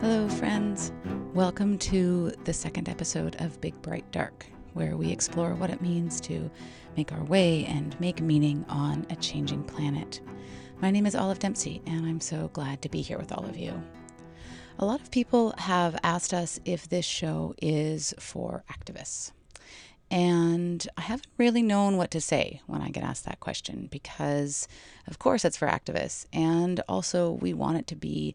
Hello, 0.00 0.28
friends. 0.28 0.92
Welcome 1.34 1.76
to 1.78 2.30
the 2.44 2.52
second 2.52 2.88
episode 2.88 3.34
of 3.40 3.60
Big 3.60 3.82
Bright 3.82 4.08
Dark, 4.12 4.46
where 4.74 4.96
we 4.96 5.10
explore 5.10 5.56
what 5.56 5.70
it 5.70 5.82
means 5.82 6.20
to 6.20 6.48
make 6.96 7.12
our 7.12 7.24
way 7.24 7.64
and 7.64 7.98
make 7.98 8.20
meaning 8.20 8.64
on 8.68 9.04
a 9.10 9.16
changing 9.16 9.64
planet. 9.64 10.20
My 10.80 10.92
name 10.92 11.04
is 11.04 11.16
Olive 11.16 11.40
Dempsey, 11.40 11.82
and 11.84 12.06
I'm 12.06 12.20
so 12.20 12.46
glad 12.52 12.80
to 12.82 12.88
be 12.88 13.02
here 13.02 13.18
with 13.18 13.32
all 13.32 13.44
of 13.44 13.56
you. 13.56 13.82
A 14.78 14.84
lot 14.84 15.00
of 15.00 15.10
people 15.10 15.52
have 15.58 15.98
asked 16.04 16.32
us 16.32 16.60
if 16.64 16.88
this 16.88 17.04
show 17.04 17.56
is 17.60 18.14
for 18.20 18.62
activists. 18.70 19.32
And 20.10 20.86
I 20.96 21.02
haven't 21.02 21.26
really 21.36 21.62
known 21.62 21.96
what 21.96 22.10
to 22.12 22.20
say 22.20 22.62
when 22.66 22.80
I 22.80 22.88
get 22.88 23.04
asked 23.04 23.26
that 23.26 23.40
question 23.40 23.88
because, 23.90 24.66
of 25.06 25.18
course, 25.18 25.44
it's 25.44 25.56
for 25.56 25.68
activists. 25.68 26.24
And 26.32 26.80
also, 26.88 27.32
we 27.32 27.52
want 27.52 27.78
it 27.78 27.86
to 27.88 27.96
be 27.96 28.34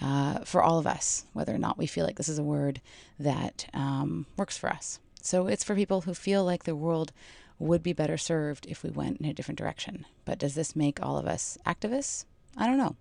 uh, 0.00 0.40
for 0.40 0.62
all 0.62 0.78
of 0.78 0.86
us, 0.86 1.24
whether 1.32 1.54
or 1.54 1.58
not 1.58 1.78
we 1.78 1.86
feel 1.86 2.04
like 2.04 2.16
this 2.16 2.28
is 2.28 2.38
a 2.38 2.44
word 2.44 2.80
that 3.20 3.66
um, 3.72 4.26
works 4.36 4.58
for 4.58 4.68
us. 4.68 4.98
So 5.20 5.46
it's 5.46 5.62
for 5.62 5.76
people 5.76 6.00
who 6.00 6.14
feel 6.14 6.44
like 6.44 6.64
the 6.64 6.74
world 6.74 7.12
would 7.60 7.84
be 7.84 7.92
better 7.92 8.16
served 8.16 8.66
if 8.66 8.82
we 8.82 8.90
went 8.90 9.20
in 9.20 9.26
a 9.26 9.34
different 9.34 9.58
direction. 9.58 10.04
But 10.24 10.40
does 10.40 10.56
this 10.56 10.74
make 10.74 11.00
all 11.00 11.18
of 11.18 11.26
us 11.26 11.56
activists? 11.64 12.24
I 12.56 12.66
don't 12.66 12.78
know 12.78 12.96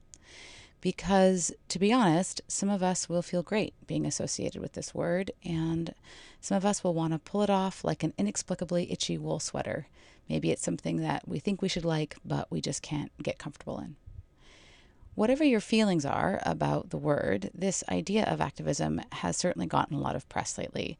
because 0.81 1.53
to 1.69 1.79
be 1.79 1.93
honest, 1.93 2.41
some 2.47 2.69
of 2.69 2.83
us 2.83 3.07
will 3.07 3.21
feel 3.21 3.43
great 3.43 3.73
being 3.87 4.05
associated 4.05 4.61
with 4.61 4.73
this 4.73 4.93
word, 4.93 5.31
and 5.45 5.93
some 6.41 6.57
of 6.57 6.65
us 6.65 6.83
will 6.83 6.93
want 6.93 7.13
to 7.13 7.19
pull 7.19 7.43
it 7.43 7.49
off 7.49 7.83
like 7.83 8.03
an 8.03 8.13
inexplicably 8.17 8.91
itchy 8.91 9.17
wool 9.17 9.39
sweater. 9.39 9.87
Maybe 10.27 10.49
it's 10.51 10.63
something 10.63 10.97
that 10.97 11.27
we 11.27 11.39
think 11.39 11.61
we 11.61 11.67
should 11.67 11.85
like, 11.85 12.15
but 12.25 12.49
we 12.49 12.61
just 12.61 12.81
can't 12.81 13.11
get 13.21 13.37
comfortable 13.37 13.79
in. 13.79 13.95
Whatever 15.13 15.43
your 15.43 15.59
feelings 15.59 16.05
are 16.05 16.41
about 16.45 16.89
the 16.89 16.97
word, 16.97 17.51
this 17.53 17.83
idea 17.89 18.23
of 18.23 18.41
activism 18.41 19.01
has 19.11 19.35
certainly 19.37 19.67
gotten 19.67 19.95
a 19.95 19.99
lot 19.99 20.15
of 20.15 20.27
press 20.29 20.57
lately. 20.57 20.97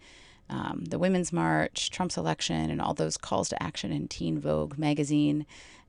Um, 0.49 0.83
the 0.89 0.99
Women's 0.99 1.31
March, 1.31 1.89
Trump's 1.91 2.17
election, 2.17 2.69
and 2.69 2.81
all 2.81 2.93
those 2.93 3.15
calls 3.15 3.47
to 3.49 3.63
action 3.63 3.93
in 3.93 4.09
Teen 4.09 4.37
Vogue 4.37 4.77
magazine 4.77 5.45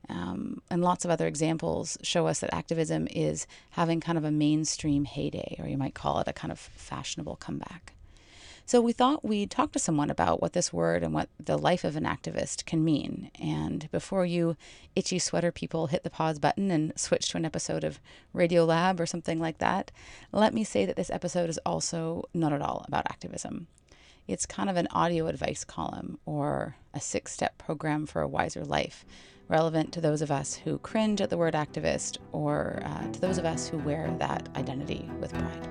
um, 0.09 0.61
and 0.69 0.81
lots 0.81 1.05
of 1.05 1.11
other 1.11 1.27
examples 1.27 1.97
show 2.01 2.27
us 2.27 2.39
that 2.39 2.53
activism 2.53 3.07
is 3.11 3.47
having 3.71 3.99
kind 3.99 4.17
of 4.17 4.23
a 4.23 4.31
mainstream 4.31 5.05
heyday, 5.05 5.55
or 5.59 5.67
you 5.67 5.77
might 5.77 5.95
call 5.95 6.19
it 6.19 6.27
a 6.27 6.33
kind 6.33 6.51
of 6.51 6.59
fashionable 6.59 7.37
comeback. 7.37 7.93
So 8.65 8.79
we 8.79 8.93
thought 8.93 9.25
we'd 9.25 9.51
talk 9.51 9.73
to 9.73 9.79
someone 9.79 10.09
about 10.09 10.41
what 10.41 10.53
this 10.53 10.71
word 10.71 11.03
and 11.03 11.13
what 11.13 11.27
the 11.37 11.57
life 11.57 11.83
of 11.83 11.97
an 11.97 12.05
activist 12.05 12.65
can 12.65 12.83
mean. 12.83 13.29
And 13.39 13.91
before 13.91 14.25
you 14.25 14.55
itchy 14.95 15.19
sweater 15.19 15.51
people 15.51 15.87
hit 15.87 16.03
the 16.03 16.09
pause 16.09 16.39
button 16.39 16.71
and 16.71 16.97
switch 16.97 17.29
to 17.29 17.37
an 17.37 17.45
episode 17.45 17.83
of 17.83 17.99
Radiolab 18.33 19.01
or 19.01 19.05
something 19.05 19.37
like 19.37 19.57
that, 19.57 19.91
let 20.31 20.53
me 20.53 20.63
say 20.63 20.85
that 20.85 20.95
this 20.95 21.09
episode 21.09 21.49
is 21.49 21.59
also 21.65 22.23
not 22.33 22.53
at 22.53 22.61
all 22.61 22.85
about 22.87 23.05
activism. 23.09 23.67
It's 24.27 24.45
kind 24.45 24.69
of 24.69 24.77
an 24.77 24.87
audio 24.91 25.27
advice 25.27 25.65
column 25.65 26.17
or 26.25 26.77
a 26.93 27.01
six 27.01 27.33
step 27.33 27.57
program 27.57 28.05
for 28.05 28.21
a 28.21 28.27
wiser 28.27 28.63
life 28.63 29.05
relevant 29.47 29.91
to 29.93 30.01
those 30.01 30.21
of 30.21 30.31
us 30.31 30.55
who 30.55 30.77
cringe 30.79 31.21
at 31.21 31.29
the 31.29 31.37
word 31.37 31.53
activist 31.53 32.17
or 32.31 32.81
uh, 32.85 33.11
to 33.11 33.19
those 33.19 33.37
of 33.37 33.45
us 33.45 33.67
who 33.67 33.77
wear 33.79 34.13
that 34.19 34.49
identity 34.55 35.09
with 35.19 35.33
pride. 35.33 35.69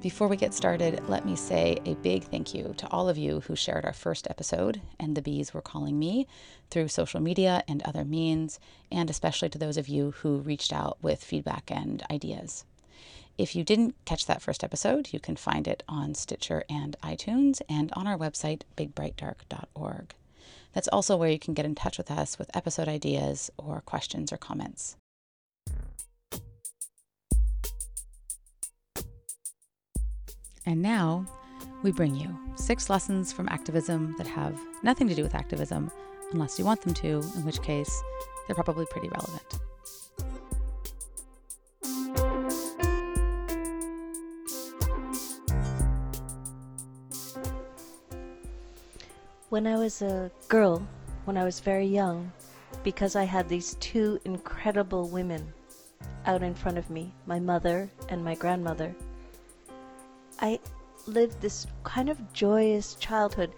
Before 0.00 0.28
we 0.28 0.38
get 0.38 0.54
started, 0.54 1.06
let 1.10 1.26
me 1.26 1.36
say 1.36 1.76
a 1.84 1.94
big 1.96 2.24
thank 2.24 2.54
you 2.54 2.72
to 2.78 2.90
all 2.90 3.10
of 3.10 3.18
you 3.18 3.40
who 3.40 3.54
shared 3.54 3.84
our 3.84 3.92
first 3.92 4.26
episode, 4.30 4.80
and 4.98 5.14
the 5.14 5.20
bees 5.20 5.52
were 5.52 5.60
calling 5.60 5.98
me, 5.98 6.26
through 6.70 6.88
social 6.88 7.20
media 7.20 7.62
and 7.68 7.82
other 7.82 8.06
means, 8.06 8.58
and 8.90 9.10
especially 9.10 9.50
to 9.50 9.58
those 9.58 9.76
of 9.76 9.88
you 9.88 10.12
who 10.12 10.38
reached 10.38 10.72
out 10.72 10.96
with 11.02 11.22
feedback 11.22 11.70
and 11.70 12.02
ideas. 12.10 12.64
If 13.40 13.56
you 13.56 13.64
didn't 13.64 13.94
catch 14.04 14.26
that 14.26 14.42
first 14.42 14.62
episode, 14.62 15.14
you 15.14 15.18
can 15.18 15.34
find 15.34 15.66
it 15.66 15.82
on 15.88 16.14
Stitcher 16.14 16.62
and 16.68 16.94
iTunes 17.02 17.62
and 17.70 17.90
on 17.94 18.06
our 18.06 18.18
website, 18.18 18.64
bigbrightdark.org. 18.76 20.14
That's 20.74 20.88
also 20.88 21.16
where 21.16 21.30
you 21.30 21.38
can 21.38 21.54
get 21.54 21.64
in 21.64 21.74
touch 21.74 21.96
with 21.96 22.10
us 22.10 22.38
with 22.38 22.54
episode 22.54 22.86
ideas 22.86 23.50
or 23.56 23.80
questions 23.80 24.30
or 24.30 24.36
comments. 24.36 24.98
And 30.66 30.82
now 30.82 31.24
we 31.82 31.92
bring 31.92 32.14
you 32.14 32.38
six 32.56 32.90
lessons 32.90 33.32
from 33.32 33.48
activism 33.48 34.16
that 34.18 34.26
have 34.26 34.60
nothing 34.82 35.08
to 35.08 35.14
do 35.14 35.22
with 35.22 35.34
activism, 35.34 35.90
unless 36.32 36.58
you 36.58 36.66
want 36.66 36.82
them 36.82 36.92
to, 36.92 37.22
in 37.36 37.46
which 37.46 37.62
case 37.62 38.02
they're 38.46 38.54
probably 38.54 38.84
pretty 38.90 39.08
relevant. 39.08 39.69
When 49.60 49.74
I 49.74 49.76
was 49.76 50.00
a 50.00 50.30
girl, 50.48 50.88
when 51.26 51.36
I 51.36 51.44
was 51.44 51.60
very 51.60 51.84
young, 51.84 52.32
because 52.82 53.14
I 53.14 53.24
had 53.24 53.46
these 53.46 53.74
two 53.74 54.18
incredible 54.24 55.06
women 55.10 55.52
out 56.24 56.42
in 56.42 56.54
front 56.54 56.78
of 56.78 56.88
me, 56.88 57.12
my 57.26 57.40
mother 57.40 57.90
and 58.08 58.24
my 58.24 58.34
grandmother, 58.34 58.94
I 60.40 60.60
lived 61.04 61.42
this 61.42 61.66
kind 61.84 62.08
of 62.08 62.32
joyous 62.32 62.94
childhood 62.94 63.52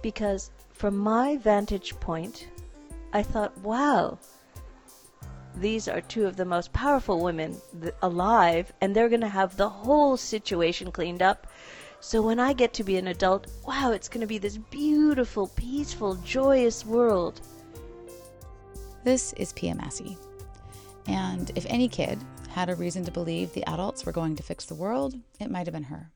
because 0.00 0.52
from 0.70 0.96
my 0.96 1.38
vantage 1.38 1.98
point, 1.98 2.46
I 3.12 3.24
thought, 3.24 3.58
wow, 3.58 4.20
these 5.56 5.88
are 5.88 6.02
two 6.02 6.24
of 6.26 6.36
the 6.36 6.44
most 6.44 6.72
powerful 6.72 7.20
women 7.20 7.60
alive, 8.00 8.72
and 8.80 8.94
they're 8.94 9.08
going 9.08 9.22
to 9.22 9.28
have 9.28 9.56
the 9.56 9.68
whole 9.68 10.16
situation 10.16 10.92
cleaned 10.92 11.20
up. 11.20 11.48
So 12.00 12.22
when 12.22 12.38
I 12.38 12.52
get 12.52 12.72
to 12.74 12.84
be 12.84 12.96
an 12.96 13.08
adult, 13.08 13.48
wow, 13.66 13.90
it's 13.90 14.08
going 14.08 14.20
to 14.20 14.26
be 14.26 14.38
this 14.38 14.56
beautiful, 14.56 15.48
peaceful, 15.48 16.14
joyous 16.16 16.86
world. 16.86 17.40
This 19.02 19.32
is 19.32 19.52
Pia 19.52 19.74
Massey. 19.74 20.16
And 21.08 21.50
if 21.56 21.66
any 21.68 21.88
kid 21.88 22.20
had 22.50 22.70
a 22.70 22.76
reason 22.76 23.04
to 23.04 23.10
believe 23.10 23.52
the 23.52 23.68
adults 23.68 24.06
were 24.06 24.12
going 24.12 24.36
to 24.36 24.44
fix 24.44 24.64
the 24.64 24.76
world, 24.76 25.16
it 25.40 25.50
might 25.50 25.66
have 25.66 25.74
been 25.74 25.84
her. 25.84 26.12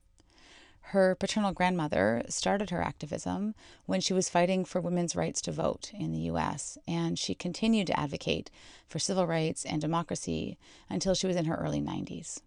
Her 0.86 1.16
paternal 1.16 1.52
grandmother 1.52 2.22
started 2.28 2.70
her 2.70 2.82
activism 2.82 3.54
when 3.86 4.00
she 4.00 4.12
was 4.12 4.28
fighting 4.28 4.64
for 4.64 4.80
women's 4.80 5.16
rights 5.16 5.40
to 5.42 5.52
vote 5.52 5.90
in 5.94 6.12
the 6.12 6.30
US, 6.30 6.78
and 6.86 7.18
she 7.18 7.34
continued 7.34 7.88
to 7.88 7.98
advocate 7.98 8.50
for 8.86 9.00
civil 9.00 9.26
rights 9.26 9.64
and 9.64 9.80
democracy 9.80 10.58
until 10.88 11.14
she 11.14 11.26
was 11.26 11.36
in 11.36 11.46
her 11.46 11.56
early 11.56 11.80
90s. 11.80 12.40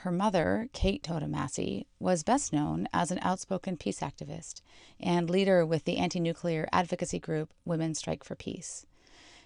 Her 0.00 0.12
mother, 0.12 0.68
Kate 0.72 1.08
Massey, 1.26 1.86
was 1.98 2.22
best 2.22 2.52
known 2.52 2.86
as 2.92 3.10
an 3.10 3.18
outspoken 3.22 3.78
peace 3.78 4.00
activist 4.00 4.60
and 5.00 5.30
leader 5.30 5.64
with 5.64 5.84
the 5.84 5.96
anti 5.96 6.20
nuclear 6.20 6.68
advocacy 6.70 7.18
group 7.18 7.52
Women 7.64 7.94
Strike 7.94 8.22
for 8.22 8.34
Peace. 8.34 8.84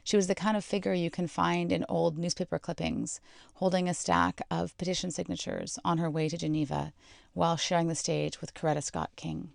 She 0.02 0.16
was 0.16 0.26
the 0.26 0.34
kind 0.34 0.56
of 0.56 0.64
figure 0.64 0.92
you 0.92 1.08
can 1.08 1.28
find 1.28 1.70
in 1.70 1.84
old 1.88 2.18
newspaper 2.18 2.58
clippings, 2.58 3.20
holding 3.54 3.88
a 3.88 3.94
stack 3.94 4.40
of 4.50 4.76
petition 4.76 5.12
signatures 5.12 5.78
on 5.84 5.98
her 5.98 6.10
way 6.10 6.28
to 6.28 6.36
Geneva 6.36 6.92
while 7.32 7.56
sharing 7.56 7.86
the 7.86 7.94
stage 7.94 8.40
with 8.40 8.52
Coretta 8.52 8.82
Scott 8.82 9.10
King. 9.14 9.52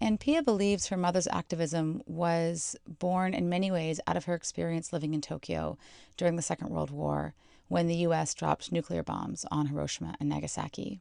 And 0.00 0.18
Pia 0.18 0.42
believes 0.42 0.88
her 0.88 0.96
mother's 0.96 1.28
activism 1.28 2.02
was 2.06 2.76
born 2.86 3.34
in 3.34 3.48
many 3.48 3.70
ways 3.70 4.00
out 4.06 4.16
of 4.16 4.24
her 4.24 4.34
experience 4.34 4.92
living 4.92 5.12
in 5.12 5.20
Tokyo 5.20 5.76
during 6.16 6.36
the 6.36 6.42
Second 6.42 6.70
World 6.70 6.90
War 6.90 7.34
when 7.74 7.88
the 7.88 8.06
US 8.06 8.34
dropped 8.34 8.70
nuclear 8.70 9.02
bombs 9.02 9.44
on 9.50 9.66
Hiroshima 9.66 10.14
and 10.20 10.28
Nagasaki. 10.28 11.00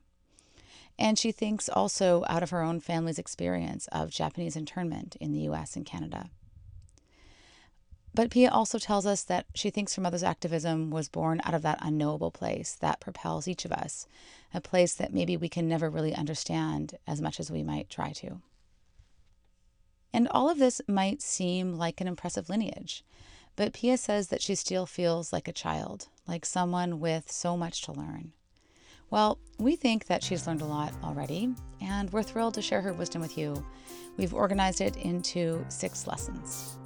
And 0.98 1.20
she 1.20 1.32
thinks 1.32 1.70
also 1.70 2.26
out 2.28 2.42
of 2.42 2.50
her 2.50 2.64
own 2.64 2.80
family's 2.80 3.20
experience 3.20 3.88
of 3.92 4.10
Japanese 4.10 4.56
internment 4.56 5.16
in 5.18 5.34
the 5.34 5.42
US 5.42 5.76
and 5.76 5.86
Canada. 5.86 6.32
But 8.16 8.32
Pia 8.32 8.50
also 8.50 8.80
tells 8.80 9.06
us 9.06 9.22
that 9.26 9.46
she 9.54 9.70
thinks 9.70 9.94
her 9.94 10.02
mother's 10.02 10.24
activism 10.24 10.90
was 10.90 11.10
born 11.10 11.42
out 11.44 11.54
of 11.54 11.62
that 11.62 11.78
unknowable 11.80 12.32
place 12.32 12.74
that 12.82 13.00
propels 13.00 13.48
each 13.48 13.66
of 13.66 13.72
us, 13.72 14.08
a 14.52 14.60
place 14.60 14.96
that 14.96 15.14
maybe 15.14 15.38
we 15.38 15.50
can 15.50 15.68
never 15.68 15.92
really 15.92 16.16
understand 16.16 16.98
as 17.06 17.22
much 17.22 17.40
as 17.40 17.52
we 17.52 17.62
might 17.62 17.88
try 17.88 18.14
to. 18.14 18.42
And 20.12 20.28
all 20.30 20.50
of 20.50 20.58
this 20.58 20.82
might 20.88 21.22
seem 21.22 21.76
like 21.76 22.02
an 22.02 22.08
impressive 22.08 22.50
lineage, 22.50 23.04
but 23.56 23.74
Pia 23.74 23.98
says 23.98 24.30
that 24.30 24.42
she 24.42 24.56
still 24.56 24.86
feels 24.86 25.32
like 25.32 25.48
a 25.48 25.54
child, 25.54 26.08
like 26.28 26.46
someone 26.46 27.00
with 27.00 27.32
so 27.32 27.56
much 27.56 27.82
to 27.84 27.92
learn. 27.92 28.32
Well, 29.10 29.38
we 29.60 29.76
think 29.76 30.08
that 30.08 30.24
she's 30.24 30.48
learned 30.48 30.62
a 30.62 30.66
lot 30.66 30.92
already, 31.04 31.54
and 31.80 32.12
we're 32.12 32.24
thrilled 32.24 32.56
to 32.56 32.62
share 32.62 32.82
her 32.82 32.94
wisdom 32.94 33.22
with 33.22 33.38
you. 33.38 33.64
We've 34.18 34.34
organized 34.34 34.82
it 34.82 34.98
into 34.98 35.64
six 35.70 36.08
lessons. 36.08 36.78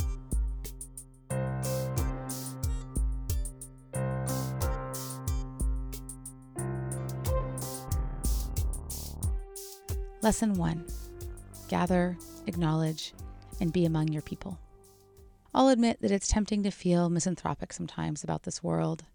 Lesson 10.22 10.56
one 10.56 10.86
Gather, 11.70 12.18
acknowledge, 12.48 13.14
and 13.62 13.72
be 13.72 13.86
among 13.86 14.10
your 14.10 14.22
people. 14.22 14.60
I'll 15.54 15.70
admit 15.70 16.02
that 16.02 16.12
it's 16.12 16.28
tempting 16.28 16.64
to 16.64 16.72
feel 16.72 17.10
misanthropic 17.10 17.74
sometimes 17.74 18.24
about 18.24 18.44
this 18.44 18.64
world. 18.64 19.06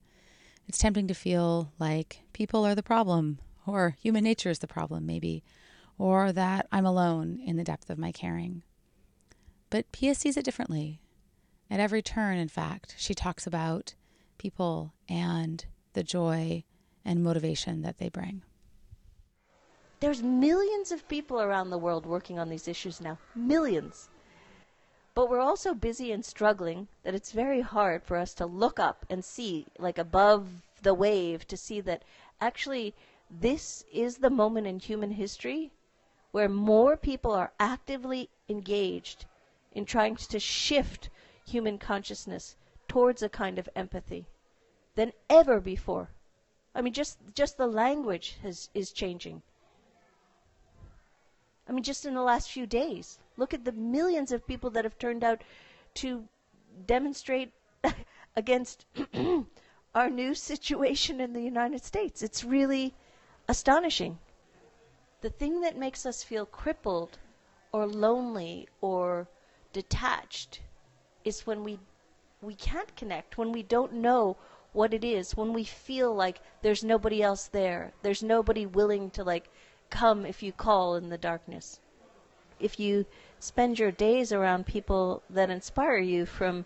It's 0.67 0.79
tempting 0.79 1.08
to 1.08 1.14
feel 1.14 1.73
like 1.79 2.20
people 2.32 2.64
are 2.64 2.75
the 2.75 2.82
problem, 2.82 3.38
or 3.67 3.96
human 4.00 4.25
nature 4.25 4.50
is 4.50 4.61
the 4.61 4.67
problem, 4.67 5.06
maybe, 5.06 5.43
or 5.99 6.32
that 6.32 6.67
I'm 6.73 6.87
alone 6.87 7.40
in 7.44 7.56
the 7.56 7.64
depth 7.64 7.90
of 7.90 7.99
my 7.99 8.12
caring. 8.12 8.62
But 9.70 9.90
Pia 9.93 10.14
sees 10.14 10.37
it 10.37 10.44
differently. 10.44 11.00
At 11.70 11.81
every 11.81 12.02
turn, 12.02 12.37
in 12.37 12.49
fact, 12.49 12.94
she 12.99 13.14
talks 13.14 13.46
about 13.46 13.94
people 14.38 14.93
and 15.08 15.64
the 15.93 16.02
joy 16.02 16.64
and 17.05 17.23
motivation 17.23 17.82
that 17.82 17.99
they 17.99 18.08
bring. 18.08 18.43
There's 20.00 20.23
millions 20.23 20.90
of 20.90 21.06
people 21.08 21.40
around 21.40 21.70
the 21.70 21.78
world 21.78 22.06
working 22.06 22.38
on 22.38 22.49
these 22.49 22.67
issues 22.67 23.00
now. 23.00 23.19
Millions. 23.37 24.08
But 25.14 25.29
we're 25.29 25.41
all 25.41 25.59
so 25.59 25.75
busy 25.75 26.11
and 26.11 26.25
struggling 26.25 26.88
that 27.03 27.14
it's 27.14 27.32
very 27.32 27.61
hard 27.61 28.03
for 28.03 28.17
us 28.17 28.32
to 28.35 28.47
look 28.47 28.79
up 28.79 29.05
and 29.11 29.23
see, 29.23 29.67
like 29.79 29.99
above 29.99 30.62
the 30.81 30.94
wave, 30.94 31.47
to 31.49 31.56
see 31.56 31.81
that 31.82 32.03
actually 32.41 32.94
this 33.31 33.85
is 33.93 34.19
the 34.19 34.31
moment 34.31 34.67
in 34.67 34.79
human 34.79 35.11
history 35.11 35.70
where 36.31 36.49
more 36.49 36.97
people 36.97 37.32
are 37.32 37.53
actively 37.61 38.31
engaged 38.49 39.26
in 39.73 39.85
trying 39.85 40.17
to 40.17 40.41
shift 40.41 41.11
human 41.44 41.79
consciousness 41.79 42.56
towards 42.88 43.23
a 43.23 43.29
kind 43.29 43.59
of 43.59 43.69
empathy 43.76 44.26
than 44.94 45.12
ever 45.29 45.61
before. 45.61 46.09
I 46.75 46.81
mean, 46.81 46.94
just 46.94 47.19
just 47.35 47.59
the 47.59 47.67
language 47.67 48.38
has 48.43 48.70
is 48.73 48.93
changing. 48.93 49.43
I 51.69 51.73
mean, 51.73 51.85
just 51.85 52.05
in 52.05 52.14
the 52.14 52.23
last 52.23 52.50
few 52.50 52.67
days, 52.67 53.19
look 53.37 53.55
at 53.55 53.64
the 53.64 53.73
millions 53.73 54.32
of 54.32 54.47
people 54.47 54.70
that 54.70 54.85
have 54.85 54.99
turned 54.99 55.23
out 55.23 55.43
to 55.94 56.29
demonstrate 56.87 57.53
against 58.37 58.87
our 59.94 60.11
new 60.11 60.35
situation 60.35 61.20
in 61.20 61.32
the 61.32 61.43
United 61.43 61.85
States. 61.85 62.23
It's 62.23 62.44
really 62.44 62.94
astonishing. 63.49 64.19
The 65.20 65.31
thing 65.31 65.61
that 65.61 65.76
makes 65.76 66.05
us 66.05 66.25
feel 66.25 66.47
crippled 66.47 67.19
or 67.73 67.87
lonely 67.87 68.69
or 68.81 69.29
detached 69.73 70.61
is 71.25 71.47
when 71.47 71.62
we 71.62 71.79
we 72.41 72.55
can't 72.56 72.97
connect, 72.97 73.38
when 73.38 73.53
we 73.53 73.62
don't 73.62 73.93
know 73.93 74.37
what 74.73 74.93
it 74.93 75.05
is, 75.05 75.37
when 75.37 75.53
we 75.53 75.62
feel 75.62 76.12
like 76.12 76.41
there's 76.62 76.82
nobody 76.82 77.23
else 77.23 77.47
there. 77.47 77.93
There's 78.03 78.23
nobody 78.23 78.67
willing 78.67 79.11
to 79.11 79.23
like 79.23 79.49
come 79.93 80.27
if 80.27 80.43
you 80.43 80.50
call 80.50 80.97
in 80.97 81.11
the 81.11 81.19
darkness. 81.19 81.79
If 82.59 82.81
you 82.81 83.06
spend 83.39 83.79
your 83.79 83.93
days 83.93 84.33
around 84.33 84.67
people 84.67 85.23
that 85.29 85.50
inspire 85.50 85.99
you 85.99 86.27
from, 86.27 86.65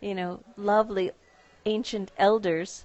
you 0.00 0.14
know, 0.14 0.40
lovely 0.56 1.12
ancient 1.64 2.10
elders 2.18 2.84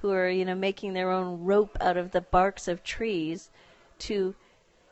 who 0.00 0.10
are, 0.10 0.28
you 0.28 0.44
know, 0.44 0.54
making 0.54 0.94
their 0.94 1.10
own 1.10 1.44
rope 1.44 1.76
out 1.80 1.98
of 1.98 2.10
the 2.10 2.22
barks 2.22 2.66
of 2.66 2.82
trees 2.82 3.50
to 3.98 4.34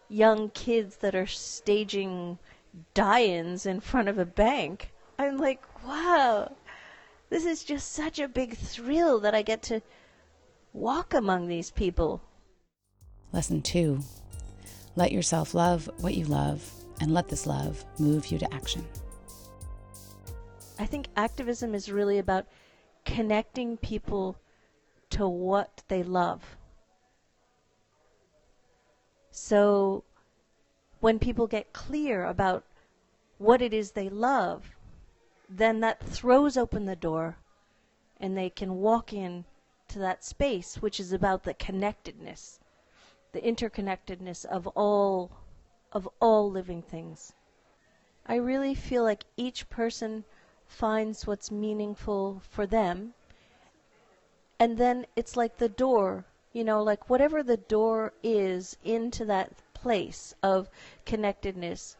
young 0.09 0.51
kids 0.51 0.97
that 0.97 1.15
are 1.15 1.27
staging 1.27 2.39
die-ins 2.93 3.65
in 3.65 3.81
front 3.81 4.09
of 4.09 4.19
a 4.19 4.27
bank. 4.27 4.93
I'm 5.19 5.39
like, 5.39 5.63
wow, 5.87 6.53
this 7.31 7.47
is 7.47 7.65
just 7.65 7.91
such 7.91 8.19
a 8.19 8.29
big 8.29 8.57
thrill 8.57 9.19
that 9.21 9.35
I 9.35 9.43
get 9.43 9.63
to 9.63 9.81
walk 10.75 11.15
among 11.15 11.49
these 11.49 11.71
people. 11.71 12.21
Lesson 13.33 13.63
two 13.63 14.01
let 14.97 15.13
yourself 15.13 15.55
love 15.55 15.89
what 15.99 16.15
you 16.15 16.25
love 16.25 16.69
and 17.01 17.15
let 17.15 17.29
this 17.29 17.47
love 17.47 17.85
move 17.99 18.27
you 18.27 18.39
to 18.39 18.53
action. 18.53 18.85
I 20.79 20.87
think 20.87 21.07
activism 21.17 21.75
is 21.75 21.93
really 21.93 22.19
about 22.19 22.47
connecting 23.05 23.77
people 23.77 24.37
to 25.11 25.29
what 25.29 25.83
they 25.89 26.03
love. 26.03 26.57
So 29.31 30.03
when 31.01 31.19
people 31.19 31.47
get 31.47 31.73
clear 31.73 32.25
about 32.25 32.65
what 33.39 33.63
it 33.63 33.73
is 33.73 33.93
they 33.93 34.09
love, 34.09 34.77
then 35.49 35.81
that 35.81 36.03
throws 36.03 36.57
open 36.57 36.87
the 36.87 36.97
door 36.97 37.37
and 38.19 38.37
they 38.37 38.51
can 38.51 38.81
walk 38.81 39.13
in 39.13 39.45
to 39.89 39.99
that 40.01 40.25
space 40.25 40.83
which 40.83 40.99
is 40.99 41.13
about 41.13 41.45
the 41.45 41.55
connectedness 41.55 42.59
the 43.33 43.41
interconnectedness 43.41 44.45
of 44.45 44.67
all 44.69 45.31
of 45.93 46.09
all 46.21 46.51
living 46.51 46.83
things 46.83 47.33
i 48.27 48.35
really 48.35 48.75
feel 48.75 49.03
like 49.03 49.25
each 49.37 49.69
person 49.69 50.25
finds 50.67 51.27
what's 51.27 51.51
meaningful 51.51 52.41
for 52.51 52.67
them 52.67 53.15
and 54.59 54.77
then 54.79 55.07
it's 55.17 55.37
like 55.37 55.57
the 55.57 55.69
door 55.69 56.25
you 56.53 56.65
know 56.65 56.83
like 56.83 57.09
whatever 57.11 57.43
the 57.43 57.57
door 57.57 58.13
is 58.23 58.77
into 58.85 59.25
that 59.25 59.53
place 59.75 60.35
of 60.43 60.69
connectedness 61.05 61.97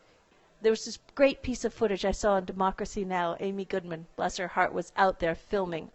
there 0.61 0.73
was 0.73 0.85
this 0.85 0.99
great 1.15 1.41
piece 1.41 1.65
of 1.65 1.73
footage 1.73 2.05
I 2.05 2.11
saw 2.11 2.33
on 2.33 2.45
Democracy 2.45 3.05
Now! 3.05 3.37
Amy 3.39 3.65
Goodman, 3.65 4.09
bless 4.17 4.39
her 4.39 4.49
heart, 4.49 4.73
was 4.73 4.93
out 4.97 5.21
there 5.21 5.37
filming. 5.37 5.93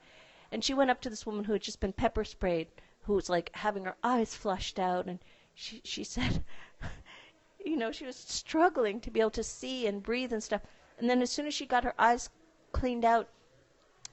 And 0.54 0.64
she 0.64 0.74
went 0.74 0.90
up 0.90 1.02
to 1.02 1.10
this 1.10 1.26
woman 1.26 1.44
who 1.44 1.52
had 1.52 1.62
just 1.64 1.82
been 1.82 1.92
pepper 1.92 2.24
sprayed, 2.24 2.70
who 3.04 3.14
was 3.14 3.30
like 3.30 3.50
having 3.56 3.86
her 3.86 3.96
eyes 4.04 4.36
flushed 4.36 4.80
out. 4.80 5.06
And 5.06 5.20
she, 5.54 5.82
she 5.84 6.04
said, 6.04 6.44
you 7.66 7.76
know, 7.76 7.92
she 7.92 8.06
was 8.06 8.16
struggling 8.16 9.00
to 9.02 9.12
be 9.12 9.20
able 9.20 9.32
to 9.32 9.44
see 9.44 9.88
and 9.88 10.04
breathe 10.04 10.34
and 10.34 10.44
stuff. 10.44 10.62
And 10.98 11.10
then 11.10 11.22
as 11.22 11.32
soon 11.32 11.48
as 11.48 11.54
she 11.54 11.66
got 11.66 11.84
her 11.84 11.96
eyes 12.00 12.30
cleaned 12.72 13.06
out, 13.06 13.30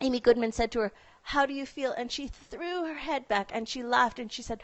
Amy 0.01 0.21
Goodman 0.21 0.53
said 0.53 0.73
to 0.73 0.81
her, 0.81 0.93
How 1.23 1.47
do 1.47 1.53
you 1.53 1.67
feel? 1.67 1.93
And 1.93 2.11
she 2.11 2.27
threw 2.27 2.87
her 2.87 2.95
head 2.95 3.29
back 3.29 3.51
and 3.55 3.69
she 3.69 3.83
laughed 3.83 4.19
and 4.19 4.33
she 4.33 4.43
said, 4.43 4.63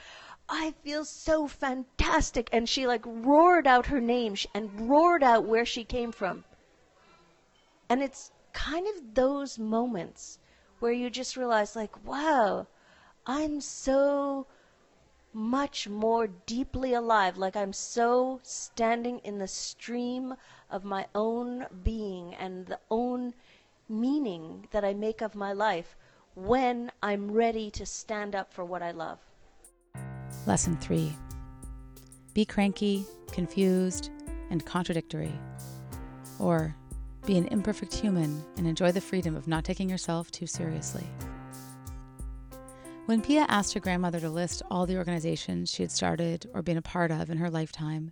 I 0.48 0.72
feel 0.82 1.04
so 1.04 1.46
fantastic. 1.46 2.48
And 2.52 2.68
she 2.68 2.86
like 2.86 3.02
roared 3.04 3.66
out 3.66 3.86
her 3.86 4.00
name 4.00 4.36
and 4.54 4.88
roared 4.88 5.22
out 5.22 5.44
where 5.44 5.66
she 5.66 5.84
came 5.84 6.12
from. 6.12 6.44
And 7.88 8.02
it's 8.02 8.32
kind 8.52 8.86
of 8.88 9.14
those 9.14 9.58
moments 9.58 10.38
where 10.78 10.92
you 10.92 11.10
just 11.10 11.36
realize, 11.36 11.76
like, 11.76 12.04
wow, 12.04 12.66
I'm 13.26 13.60
so 13.60 14.46
much 15.32 15.88
more 15.88 16.28
deeply 16.46 16.94
alive. 16.94 17.36
Like 17.36 17.56
I'm 17.56 17.72
so 17.72 18.38
standing 18.42 19.18
in 19.18 19.38
the 19.38 19.48
stream 19.48 20.34
of 20.70 20.84
my 20.84 21.06
own 21.14 21.66
being 21.82 22.34
and 22.36 22.66
the 22.66 22.78
own 22.90 23.34
meaning 23.88 24.66
that 24.70 24.84
I 24.84 24.94
make 24.94 25.20
of 25.22 25.34
my 25.34 25.52
life 25.52 25.96
when 26.34 26.92
I'm 27.02 27.30
ready 27.30 27.70
to 27.72 27.84
stand 27.84 28.36
up 28.36 28.52
for 28.52 28.64
what 28.64 28.82
I 28.82 28.92
love. 28.92 29.18
Lesson 30.46 30.76
3 30.76 31.12
Be 32.32 32.44
cranky, 32.44 33.04
confused, 33.32 34.10
and 34.50 34.64
contradictory. 34.64 35.32
Or 36.38 36.76
be 37.24 37.36
an 37.36 37.48
imperfect 37.48 37.92
human 37.92 38.44
and 38.56 38.68
enjoy 38.68 38.92
the 38.92 39.00
freedom 39.00 39.34
of 39.34 39.48
not 39.48 39.64
taking 39.64 39.90
yourself 39.90 40.30
too 40.30 40.46
seriously. 40.46 41.06
When 43.06 43.22
Pia 43.22 43.46
asked 43.48 43.72
her 43.74 43.78
grandmother 43.78 44.18
to 44.18 44.28
list 44.28 44.62
all 44.68 44.84
the 44.84 44.96
organizations 44.96 45.70
she 45.70 45.84
had 45.84 45.92
started 45.92 46.50
or 46.52 46.60
been 46.60 46.76
a 46.76 46.82
part 46.82 47.12
of 47.12 47.30
in 47.30 47.38
her 47.38 47.48
lifetime, 47.48 48.10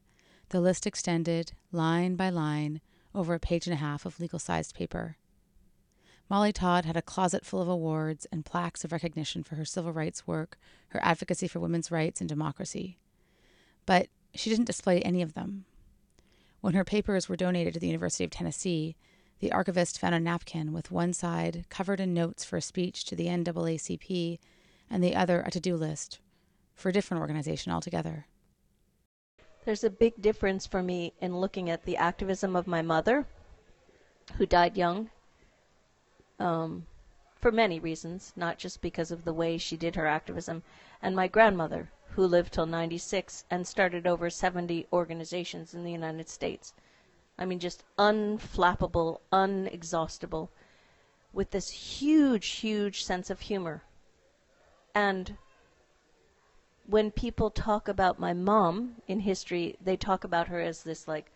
the 0.50 0.60
list 0.60 0.86
extended, 0.86 1.50
line 1.72 2.14
by 2.14 2.30
line, 2.30 2.80
over 3.12 3.34
a 3.34 3.40
page 3.40 3.66
and 3.66 3.74
a 3.74 3.78
half 3.78 4.06
of 4.06 4.20
legal 4.20 4.38
sized 4.38 4.72
paper. 4.72 5.16
Molly 6.30 6.52
Todd 6.52 6.84
had 6.84 6.96
a 6.96 7.02
closet 7.02 7.44
full 7.44 7.60
of 7.60 7.66
awards 7.66 8.24
and 8.30 8.44
plaques 8.44 8.84
of 8.84 8.92
recognition 8.92 9.42
for 9.42 9.56
her 9.56 9.64
civil 9.64 9.92
rights 9.92 10.28
work, 10.28 10.58
her 10.90 11.00
advocacy 11.02 11.48
for 11.48 11.58
women's 11.58 11.90
rights 11.90 12.20
and 12.20 12.28
democracy. 12.28 12.96
But 13.86 14.06
she 14.32 14.48
didn't 14.48 14.66
display 14.66 15.02
any 15.02 15.22
of 15.22 15.34
them. 15.34 15.64
When 16.60 16.74
her 16.74 16.84
papers 16.84 17.28
were 17.28 17.34
donated 17.34 17.74
to 17.74 17.80
the 17.80 17.88
University 17.88 18.22
of 18.22 18.30
Tennessee, 18.30 18.94
the 19.40 19.50
archivist 19.50 19.98
found 19.98 20.14
a 20.14 20.20
napkin 20.20 20.72
with 20.72 20.92
one 20.92 21.12
side 21.12 21.64
covered 21.68 21.98
in 21.98 22.14
notes 22.14 22.44
for 22.44 22.58
a 22.58 22.62
speech 22.62 23.04
to 23.06 23.16
the 23.16 23.26
NAACP 23.26 24.38
and 24.94 25.02
the 25.02 25.16
other 25.16 25.40
a 25.40 25.50
to 25.50 25.58
do 25.58 25.74
list 25.74 26.20
for 26.76 26.88
a 26.88 26.92
different 26.92 27.20
organization 27.20 27.72
altogether. 27.72 28.26
There's 29.64 29.82
a 29.82 29.90
big 29.90 30.22
difference 30.22 30.68
for 30.68 30.84
me 30.84 31.12
in 31.20 31.40
looking 31.40 31.68
at 31.68 31.84
the 31.84 31.96
activism 31.96 32.54
of 32.54 32.68
my 32.68 32.80
mother, 32.80 33.26
who 34.36 34.46
died 34.46 34.76
young 34.76 35.10
um, 36.38 36.86
for 37.34 37.50
many 37.50 37.80
reasons, 37.80 38.32
not 38.36 38.56
just 38.56 38.80
because 38.80 39.10
of 39.10 39.24
the 39.24 39.32
way 39.32 39.58
she 39.58 39.76
did 39.76 39.96
her 39.96 40.06
activism, 40.06 40.62
and 41.02 41.16
my 41.16 41.26
grandmother, 41.26 41.90
who 42.10 42.24
lived 42.24 42.52
till 42.52 42.64
96 42.64 43.44
and 43.50 43.66
started 43.66 44.06
over 44.06 44.30
70 44.30 44.86
organizations 44.92 45.74
in 45.74 45.82
the 45.82 45.90
United 45.90 46.28
States. 46.28 46.72
I 47.36 47.46
mean, 47.46 47.58
just 47.58 47.82
unflappable, 47.98 49.22
unexhaustible, 49.32 50.50
with 51.32 51.50
this 51.50 51.70
huge, 51.70 52.46
huge 52.46 53.02
sense 53.02 53.28
of 53.28 53.40
humor. 53.40 53.82
And 54.94 55.36
when 56.86 57.10
people 57.10 57.50
talk 57.50 57.88
about 57.88 58.20
my 58.20 58.32
mom 58.32 58.96
in 59.08 59.20
history, 59.20 59.76
they 59.80 59.96
talk 59.96 60.22
about 60.22 60.48
her 60.48 60.60
as 60.60 60.82
this 60.82 61.08
like 61.08 61.30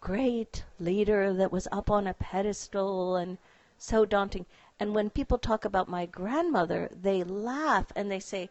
great 0.00 0.64
leader 0.78 1.32
that 1.32 1.52
was 1.52 1.68
up 1.70 1.90
on 1.90 2.06
a 2.06 2.14
pedestal 2.14 3.16
and 3.16 3.38
so 3.78 4.04
daunting. 4.04 4.46
And 4.80 4.94
when 4.94 5.10
people 5.10 5.38
talk 5.38 5.64
about 5.64 5.88
my 5.88 6.06
grandmother, 6.06 6.88
they 6.92 7.22
laugh 7.24 7.92
and 7.94 8.10
they 8.10 8.20
say, 8.20 8.50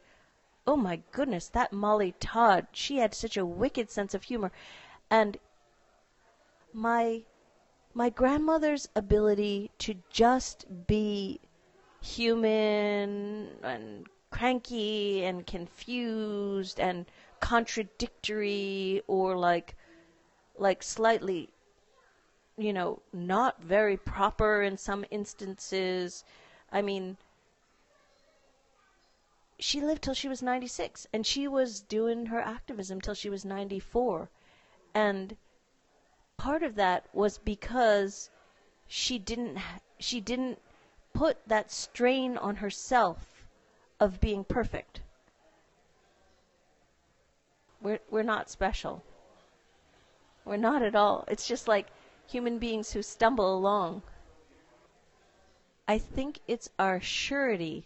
Oh 0.68 0.76
my 0.76 1.02
goodness, 1.12 1.48
that 1.50 1.72
Molly 1.72 2.14
Todd, 2.20 2.68
she 2.72 2.98
had 2.98 3.14
such 3.14 3.38
a 3.38 3.46
wicked 3.46 3.92
sense 3.92 4.14
of 4.14 4.24
humor. 4.24 4.52
And 5.10 5.38
my 6.74 7.24
my 7.94 8.10
grandmother's 8.10 8.90
ability 8.96 9.72
to 9.80 9.96
just 10.10 10.66
be 10.88 11.40
human 12.02 13.50
and 13.64 14.08
cranky 14.36 15.24
and 15.24 15.48
confused 15.48 16.78
and 16.78 17.06
contradictory 17.40 19.02
or 19.08 19.38
like 19.38 19.76
like 20.58 20.84
slightly 20.84 21.50
you 22.58 22.74
know 22.74 23.02
not 23.14 23.62
very 23.64 23.96
proper 23.96 24.62
in 24.62 24.78
some 24.78 25.06
instances. 25.10 26.26
I 26.70 26.82
mean 26.82 27.16
she 29.58 29.80
lived 29.80 30.02
till 30.02 30.14
she 30.14 30.28
was 30.28 30.42
96 30.44 31.08
and 31.14 31.26
she 31.26 31.48
was 31.48 31.80
doing 31.80 32.26
her 32.26 32.42
activism 32.42 33.00
till 33.00 33.14
she 33.14 33.30
was 33.30 33.46
94 33.46 34.30
and 34.94 35.38
part 36.36 36.62
of 36.62 36.76
that 36.76 37.06
was 37.14 37.38
because 37.38 38.30
she 38.86 39.18
didn't 39.18 39.60
she 39.98 40.20
didn't 40.20 40.60
put 41.14 41.38
that 41.48 41.72
strain 41.72 42.38
on 42.38 42.58
herself 42.58 43.35
of 44.00 44.20
being 44.20 44.44
perfect 44.44 45.02
we're 47.82 48.00
we're 48.10 48.24
not 48.24 48.50
special 48.50 49.04
we're 50.44 50.58
not 50.58 50.82
at 50.82 50.96
all 50.96 51.26
it's 51.28 51.48
just 51.48 51.68
like 51.68 51.88
human 52.28 52.58
beings 52.58 52.92
who 52.92 53.02
stumble 53.02 53.56
along 53.56 54.02
i 55.88 55.98
think 55.98 56.40
it's 56.48 56.70
our 56.80 57.00
surety 57.00 57.86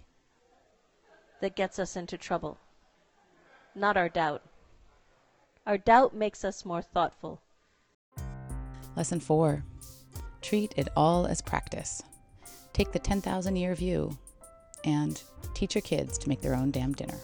that 1.41 1.55
gets 1.55 1.79
us 1.79 1.95
into 1.95 2.17
trouble, 2.17 2.57
not 3.75 3.97
our 3.97 4.09
doubt. 4.09 4.41
Our 5.65 5.77
doubt 5.77 6.15
makes 6.15 6.43
us 6.43 6.65
more 6.65 6.81
thoughtful. 6.81 7.41
Lesson 8.95 9.19
four 9.19 9.63
treat 10.41 10.73
it 10.77 10.87
all 10.95 11.25
as 11.25 11.41
practice. 11.41 12.01
Take 12.73 12.91
the 12.91 12.99
10,000 12.99 13.55
year 13.55 13.75
view 13.75 14.17
and 14.83 15.21
teach 15.53 15.75
your 15.75 15.81
kids 15.81 16.17
to 16.17 16.29
make 16.29 16.41
their 16.41 16.55
own 16.55 16.71
damn 16.71 16.93
dinner. 16.93 17.17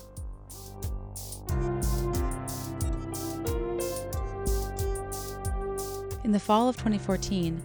In 6.23 6.31
the 6.31 6.39
fall 6.39 6.67
of 6.67 6.75
2014, 6.77 7.61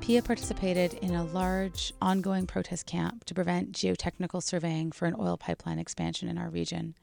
Pia 0.00 0.22
participated 0.22 0.94
in 0.94 1.14
a 1.14 1.24
large, 1.24 1.92
ongoing 2.00 2.46
protest 2.46 2.86
camp 2.86 3.24
to 3.24 3.34
prevent 3.34 3.72
geotechnical 3.72 4.42
surveying 4.42 4.90
for 4.90 5.06
an 5.06 5.14
oil 5.18 5.36
pipeline 5.36 5.78
expansion 5.78 6.28
in 6.28 6.38
our 6.38 6.48
region. 6.48 6.94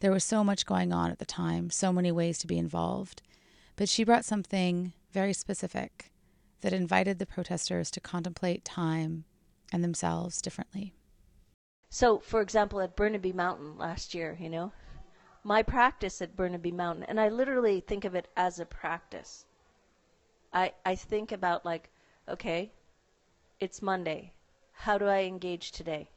There 0.00 0.12
was 0.12 0.24
so 0.24 0.44
much 0.44 0.66
going 0.66 0.92
on 0.92 1.10
at 1.10 1.18
the 1.18 1.26
time, 1.26 1.68
so 1.68 1.92
many 1.92 2.12
ways 2.12 2.38
to 2.38 2.46
be 2.46 2.58
involved, 2.58 3.22
but 3.76 3.88
she 3.88 4.04
brought 4.04 4.24
something 4.24 4.92
very 5.12 5.32
specific 5.32 6.12
that 6.60 6.72
invited 6.72 7.18
the 7.18 7.26
protesters 7.26 7.90
to 7.90 8.00
contemplate 8.00 8.64
time 8.64 9.24
and 9.72 9.84
themselves 9.84 10.40
differently. 10.40 10.94
So, 11.94 12.18
for 12.18 12.40
example, 12.40 12.80
at 12.80 12.96
Burnaby 12.96 13.32
Mountain 13.32 13.78
last 13.78 14.14
year, 14.14 14.36
you 14.40 14.50
know, 14.50 14.72
my 15.44 15.62
practice 15.62 16.20
at 16.20 16.34
Burnaby 16.34 16.72
Mountain, 16.72 17.04
and 17.04 17.20
I 17.20 17.28
literally 17.28 17.78
think 17.78 18.04
of 18.04 18.16
it 18.16 18.26
as 18.36 18.58
a 18.58 18.66
practice. 18.66 19.46
I, 20.52 20.72
I 20.84 20.96
think 20.96 21.30
about 21.30 21.64
like 21.64 21.92
Okay, 22.28 22.72
it's 23.60 23.80
Monday. 23.80 24.32
How 24.72 24.98
do 24.98 25.06
I 25.06 25.20
engage 25.20 25.70
today? 25.70 26.10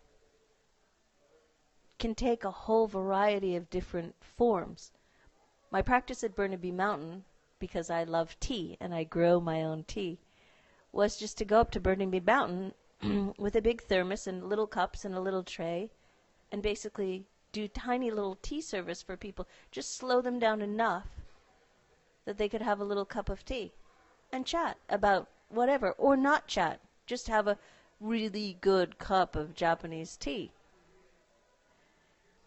Can 1.99 2.15
take 2.15 2.43
a 2.43 2.49
whole 2.65 2.87
variety 2.87 3.55
of 3.55 3.69
different 3.69 4.15
forms. 4.19 4.91
My 5.69 5.83
practice 5.83 6.23
at 6.23 6.33
Burnaby 6.33 6.71
Mountain, 6.71 7.23
because 7.59 7.91
I 7.91 8.03
love 8.03 8.39
tea 8.39 8.77
and 8.81 8.95
I 8.95 9.03
grow 9.03 9.39
my 9.39 9.61
own 9.61 9.83
tea, 9.83 10.17
was 10.91 11.19
just 11.19 11.37
to 11.37 11.45
go 11.45 11.59
up 11.59 11.69
to 11.69 11.79
Burnaby 11.79 12.21
Mountain 12.21 12.73
with 13.37 13.55
a 13.55 13.61
big 13.61 13.83
thermos 13.83 14.27
and 14.27 14.43
little 14.43 14.67
cups 14.67 15.05
and 15.05 15.13
a 15.13 15.19
little 15.19 15.43
tray 15.43 15.89
and 16.51 16.61
basically 16.61 17.25
do 17.51 17.67
tiny 17.67 18.11
little 18.11 18.37
tea 18.41 18.61
service 18.61 19.01
for 19.01 19.17
people. 19.17 19.47
Just 19.71 19.95
slow 19.95 20.21
them 20.21 20.39
down 20.39 20.61
enough 20.61 21.07
that 22.25 22.37
they 22.37 22.49
could 22.49 22.61
have 22.61 22.79
a 22.79 22.85
little 22.85 23.05
cup 23.05 23.29
of 23.29 23.45
tea 23.45 23.71
and 24.31 24.45
chat 24.45 24.77
about 24.89 25.29
whatever, 25.49 25.91
or 25.91 26.17
not 26.17 26.47
chat. 26.47 26.79
Just 27.05 27.27
have 27.27 27.47
a 27.47 27.57
really 27.99 28.57
good 28.61 28.99
cup 28.99 29.35
of 29.35 29.55
Japanese 29.55 30.17
tea. 30.17 30.51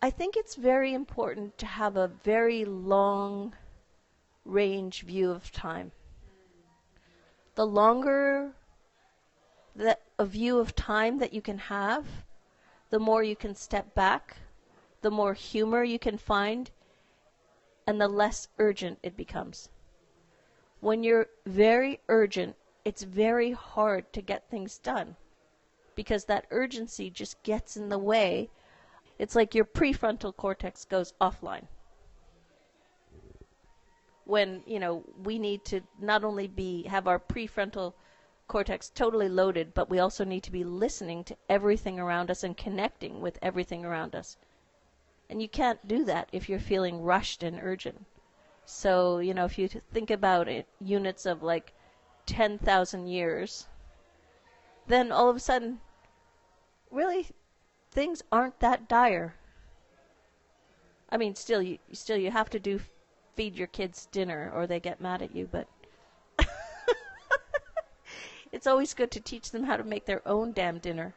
I 0.03 0.11
think 0.11 0.37
it's 0.37 0.55
very 0.55 0.95
important 0.95 1.59
to 1.59 1.67
have 1.67 1.97
a 1.97 2.09
very 2.09 2.65
long 2.65 3.55
range 4.45 5.03
view 5.03 5.31
of 5.31 5.53
time. 5.53 5.93
The 7.55 7.67
longer 7.67 8.55
that 9.75 10.03
a 10.19 10.27
view 10.27 10.59
of 10.59 10.75
time 10.75 11.19
that 11.19 11.33
you 11.33 11.41
can 11.41 11.59
have, 11.59 12.07
the 12.91 12.99
more 12.99 13.23
you 13.23 13.37
can 13.37 13.55
step 13.55 13.95
back, 13.95 14.37
the 15.01 15.11
more 15.11 15.35
humor 15.35 15.85
you 15.85 15.99
can 15.99 16.19
find, 16.19 16.71
and 17.87 18.01
the 18.01 18.09
less 18.09 18.49
urgent 18.59 18.99
it 19.03 19.17
becomes. 19.17 19.69
When 20.81 21.03
you're 21.03 21.29
very 21.47 22.01
urgent, 22.09 22.57
it's 22.85 23.03
very 23.03 23.53
hard 23.53 24.13
to 24.13 24.23
get 24.23 24.49
things 24.51 24.79
done 24.79 25.17
because 25.95 26.25
that 26.25 26.47
urgency 26.51 27.11
just 27.11 27.43
gets 27.43 27.77
in 27.77 27.89
the 27.89 27.99
way. 27.99 28.49
It's 29.19 29.37
like 29.37 29.55
your 29.55 29.67
prefrontal 29.67 30.35
cortex 30.35 30.85
goes 30.85 31.13
offline. 31.21 31.67
When, 34.25 34.63
you 34.67 34.79
know, 34.79 35.05
we 35.23 35.39
need 35.39 35.65
to 35.67 35.81
not 36.01 36.25
only 36.25 36.49
be 36.49 36.85
have 36.85 37.07
our 37.07 37.19
prefrontal 37.19 37.95
cortex 38.51 38.91
totally 38.91 39.29
loaded, 39.29 39.73
but 39.75 39.89
we 39.89 40.01
also 40.01 40.25
need 40.25 40.43
to 40.43 40.51
be 40.51 40.65
listening 40.65 41.23
to 41.23 41.37
everything 41.49 42.01
around 42.01 42.33
us 42.33 42.43
and 42.43 42.57
connecting 42.57 43.21
with 43.21 43.39
everything 43.41 43.85
around 43.85 44.13
us. 44.13 44.37
And 45.29 45.41
you 45.41 45.49
can't 45.49 45.87
do 45.87 46.05
that 46.07 46.29
if 46.33 46.49
you're 46.49 46.59
feeling 46.59 47.01
rushed 47.01 47.45
and 47.45 47.61
urgent. 47.63 48.05
So, 48.65 49.19
you 49.19 49.35
know, 49.35 49.45
if 49.45 49.57
you 49.57 49.69
think 49.69 50.11
about 50.11 50.49
it, 50.49 50.67
units 50.81 51.27
of 51.27 51.45
like 51.45 51.73
10,000 52.27 53.07
years, 53.07 53.69
then 54.89 55.13
all 55.13 55.31
of 55.31 55.37
a 55.37 55.41
sudden, 55.41 55.81
really, 56.91 57.29
things 57.93 58.21
aren't 58.33 58.59
that 58.59 58.89
dire. 58.89 59.37
I 61.09 61.17
mean, 61.17 61.37
still, 61.37 61.63
you 61.63 61.79
still 61.93 62.17
you 62.17 62.33
have 62.33 62.51
to 62.51 62.59
do 62.59 62.81
feed 63.37 63.55
your 63.55 63.69
kids 63.69 64.07
dinner, 64.07 64.51
or 64.53 64.67
they 64.67 64.81
get 64.81 65.01
mad 65.01 65.23
at 65.23 65.37
you. 65.37 65.49
But 65.51 65.69
it's 68.61 68.67
always 68.67 68.93
good 68.93 69.11
to 69.11 69.21
teach 69.21 69.53
them 69.53 69.65
how 69.65 69.75
to 69.75 69.85
make 69.85 70.05
their 70.05 70.21
own 70.29 70.53
damn 70.53 70.77
dinner. 70.77 71.15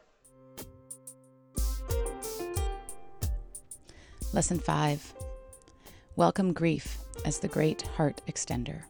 Lesson 4.32 4.58
five: 4.58 5.12
Welcome 6.16 6.54
grief 6.54 6.96
as 7.26 7.40
the 7.40 7.48
great 7.48 7.82
heart 7.82 8.22
extender. 8.26 8.84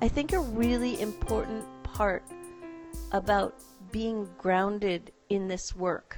I 0.00 0.08
think 0.08 0.32
a 0.32 0.40
really 0.40 0.98
important 0.98 1.66
part 1.82 2.22
about 3.12 3.54
being 3.92 4.30
grounded 4.38 5.12
in 5.28 5.48
this 5.48 5.76
work 5.76 6.16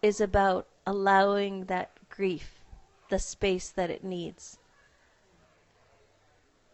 is 0.00 0.22
about 0.22 0.66
allowing 0.86 1.66
that 1.66 1.90
grief 2.08 2.64
the 3.10 3.18
space 3.18 3.68
that 3.68 3.90
it 3.90 4.02
needs. 4.02 4.56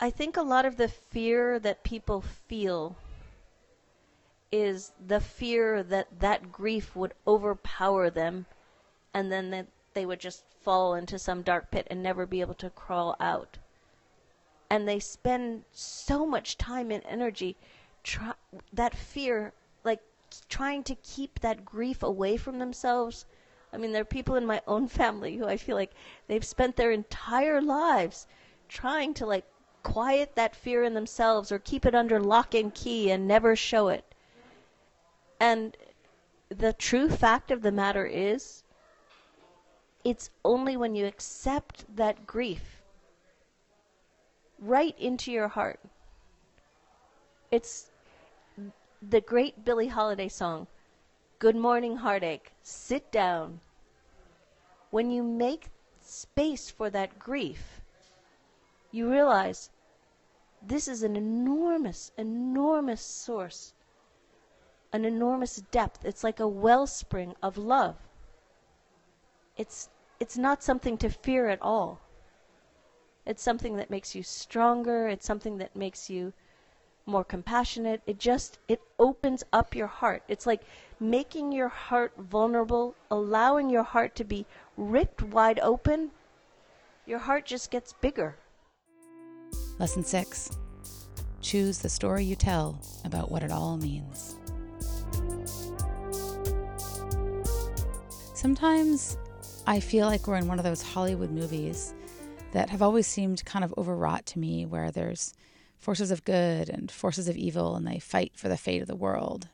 I 0.01 0.11
think 0.11 0.37
a 0.37 0.43
lot 0.43 0.65
of 0.65 0.77
the 0.77 0.89
fear 0.89 1.59
that 1.59 1.83
people 1.83 2.21
feel 2.21 2.97
is 4.53 4.93
the 5.05 5.21
fear 5.21 5.83
that 5.83 6.21
that 6.21 6.53
grief 6.53 6.95
would 6.95 7.15
overpower 7.27 8.09
them 8.09 8.47
and 9.13 9.33
then 9.33 9.51
that 9.51 9.67
they 9.95 10.07
would 10.07 10.21
just 10.21 10.45
fall 10.61 10.95
into 10.95 11.19
some 11.19 11.43
dark 11.43 11.73
pit 11.73 11.87
and 11.91 12.01
never 12.01 12.27
be 12.27 12.41
able 12.41 12.55
to 12.55 12.71
crawl 12.71 13.17
out. 13.19 13.59
And 14.71 14.87
they 14.87 15.01
spend 15.01 15.65
so 15.73 16.25
much 16.25 16.57
time 16.57 16.93
and 16.93 17.03
energy 17.05 17.57
try, 18.05 18.35
that 18.73 18.95
fear 18.95 19.53
like 19.83 20.01
trying 20.49 20.85
to 20.85 20.95
keep 20.95 21.41
that 21.41 21.65
grief 21.65 22.05
away 22.05 22.37
from 22.37 22.61
themselves. 22.61 23.27
I 23.73 23.79
mean 23.79 23.91
there 23.91 24.03
are 24.03 24.17
people 24.17 24.37
in 24.37 24.47
my 24.47 24.63
own 24.67 24.87
family 25.01 25.37
who 25.37 25.47
i 25.47 25.57
feel 25.57 25.75
like 25.75 25.93
they've 26.29 26.45
spent 26.45 26.77
their 26.77 26.93
entire 26.93 27.61
lives 27.61 28.29
trying 28.69 29.13
to 29.15 29.27
like 29.27 29.45
quiet 29.83 30.35
that 30.35 30.57
fear 30.57 30.83
in 30.83 30.95
themselves 30.95 31.51
or 31.51 31.59
keep 31.59 31.87
it 31.87 31.95
under 31.95 32.21
lock 32.21 32.55
and 32.55 32.75
key 32.75 33.11
and 33.11 33.27
never 33.27 33.55
show 33.57 33.89
it 33.89 34.05
and 35.41 35.77
the 36.49 36.73
true 36.73 37.09
fact 37.09 37.51
of 37.51 37.63
the 37.63 37.73
matter 37.73 38.07
is 38.07 38.63
it's 40.05 40.31
only 40.45 40.77
when 40.77 40.95
you 40.95 41.07
accept 41.07 41.85
that 41.97 42.27
grief 42.27 42.83
right 44.59 44.99
into 44.99 45.31
your 45.31 45.49
heart. 45.49 45.81
It's 47.51 47.91
the 49.03 49.21
great 49.21 49.65
Billie 49.65 49.89
Holiday 49.89 50.29
song, 50.29 50.67
Good 51.39 51.57
Morning 51.57 51.97
Heartache, 51.97 52.53
sit 52.63 53.11
down. 53.13 53.61
When 54.91 55.11
you 55.11 55.23
make 55.23 55.71
space 56.01 56.71
for 56.71 56.91
that 56.91 57.19
grief, 57.19 57.78
you 58.91 59.11
realize 59.11 59.71
this 60.63 60.89
is 60.89 61.03
an 61.03 61.17
enormous, 61.17 62.11
enormous 62.17 63.01
source, 63.01 63.75
an 64.93 65.05
enormous 65.05 65.57
depth. 65.71 66.05
It's 66.05 66.25
like 66.25 66.41
a 66.41 66.49
wellspring 66.49 67.35
of 67.43 67.57
love. 67.57 67.97
It's, 69.57 69.89
it's 70.21 70.39
not 70.39 70.63
something 70.63 70.97
to 70.99 71.11
fear 71.11 71.49
at 71.49 71.63
all. 71.63 72.01
It's 73.27 73.43
something 73.43 73.77
that 73.77 73.91
makes 73.91 74.15
you 74.15 74.23
stronger. 74.23 75.07
It's 75.07 75.27
something 75.27 75.59
that 75.59 75.77
makes 75.77 76.09
you 76.09 76.33
more 77.05 77.25
compassionate. 77.25 78.01
It 78.07 78.19
just 78.19 78.59
it 78.69 78.81
opens 78.99 79.45
up 79.53 79.75
your 79.75 79.87
heart. 79.87 80.23
It's 80.29 80.47
like 80.47 80.63
making 80.99 81.53
your 81.53 81.69
heart 81.69 82.13
vulnerable, 82.17 82.95
allowing 83.11 83.71
your 83.71 83.83
heart 83.83 84.15
to 84.17 84.25
be 84.25 84.47
ripped 84.77 85.23
wide 85.23 85.59
open. 85.61 86.11
Your 87.07 87.19
heart 87.19 87.45
just 87.45 87.71
gets 87.71 87.93
bigger. 87.93 88.37
Lesson 89.79 90.03
6. 90.03 90.51
Choose 91.41 91.79
the 91.79 91.89
story 91.89 92.25
you 92.25 92.35
tell 92.35 92.81
about 93.05 93.31
what 93.31 93.45
it 93.45 93.53
all 93.53 93.77
means. 93.77 94.35
Sometimes 98.35 99.17
I 99.69 99.79
feel 99.79 100.07
like 100.07 100.27
we're 100.27 100.35
in 100.35 100.49
one 100.49 100.59
of 100.59 100.65
those 100.65 100.83
Hollywood 100.83 101.31
movies 101.31 101.95
that 102.51 102.71
have 102.71 102.83
always 102.83 103.07
seemed 103.07 103.45
kind 103.45 103.65
of 103.65 103.73
overwrought 103.79 104.27
to 104.27 104.41
me, 104.41 104.67
where 104.67 104.91
there's 104.91 105.33
forces 105.79 106.11
of 106.11 106.25
good 106.25 106.69
and 106.69 106.91
forces 106.91 107.29
of 107.29 107.37
evil, 107.37 107.77
and 107.77 107.87
they 107.87 108.01
fight 108.01 108.33
for 108.35 108.49
the 108.49 108.57
fate 108.57 108.83
of 108.83 108.89
the 108.89 108.97
world. 108.97 109.47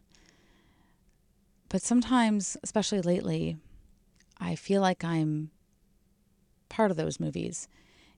But 1.69 1.83
sometimes, 1.83 2.57
especially 2.63 3.03
lately, 3.03 3.59
I 4.41 4.55
feel 4.55 4.81
like 4.81 5.05
I'm 5.05 5.51
part 6.71 6.91
of 6.91 6.97
those 6.97 7.21
movies. 7.21 7.69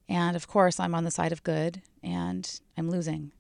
And 0.09 0.37
of 0.37 0.47
course, 0.47 0.79
I'm 0.79 0.95
on 0.95 1.03
the 1.03 1.11
side 1.11 1.33
of 1.33 1.43
good 1.43 1.83
and 2.07 2.61
I'm 2.79 2.89
losing. 2.89 3.33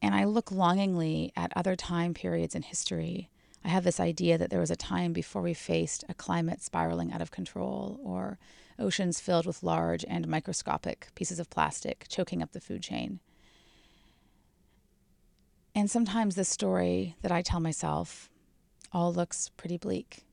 And 0.00 0.14
I 0.14 0.24
look 0.24 0.50
longingly 0.50 1.30
at 1.36 1.52
other 1.54 1.76
time 1.76 2.14
periods 2.14 2.54
in 2.54 2.62
history. 2.62 3.28
I 3.62 3.68
have 3.68 3.84
this 3.84 4.00
idea 4.00 4.38
that 4.38 4.50
there 4.50 4.60
was 4.60 4.70
a 4.70 4.76
time 4.76 5.12
before 5.12 5.42
we 5.42 5.52
faced 5.52 6.04
a 6.08 6.14
climate 6.14 6.62
spiraling 6.62 7.12
out 7.12 7.20
of 7.20 7.30
control 7.30 8.00
or 8.02 8.38
oceans 8.78 9.20
filled 9.20 9.46
with 9.46 9.62
large 9.62 10.04
and 10.08 10.26
microscopic 10.26 11.08
pieces 11.14 11.38
of 11.38 11.50
plastic 11.50 12.06
choking 12.08 12.42
up 12.42 12.52
the 12.52 12.60
food 12.60 12.82
chain. 12.82 13.20
And 15.74 15.90
sometimes 15.90 16.34
the 16.34 16.44
story 16.44 17.16
that 17.20 17.32
I 17.32 17.42
tell 17.42 17.60
myself 17.60 18.30
all 18.92 19.12
looks 19.12 19.50
pretty 19.58 19.76
bleak. 19.76 20.24